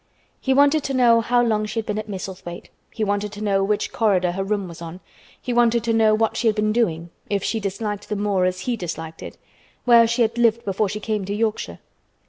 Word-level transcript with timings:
He 0.39 0.51
wanted 0.51 0.83
to 0.85 0.95
know 0.95 1.21
how 1.21 1.43
long 1.43 1.67
she 1.67 1.77
had 1.77 1.85
been 1.85 1.99
at 1.99 2.09
Misselthwaite; 2.09 2.69
he 2.89 3.03
wanted 3.03 3.31
to 3.33 3.41
know 3.43 3.63
which 3.63 3.91
corridor 3.91 4.31
her 4.31 4.43
room 4.43 4.67
was 4.67 4.81
on; 4.81 4.99
he 5.39 5.53
wanted 5.53 5.83
to 5.83 5.93
know 5.93 6.15
what 6.15 6.35
she 6.35 6.47
had 6.47 6.55
been 6.55 6.73
doing; 6.73 7.11
if 7.29 7.43
she 7.43 7.59
disliked 7.59 8.09
the 8.09 8.15
moor 8.15 8.45
as 8.45 8.61
he 8.61 8.75
disliked 8.75 9.21
it; 9.21 9.37
where 9.85 10.07
she 10.07 10.23
had 10.23 10.39
lived 10.39 10.65
before 10.65 10.89
she 10.89 10.99
came 10.99 11.23
to 11.25 11.35
Yorkshire. 11.35 11.77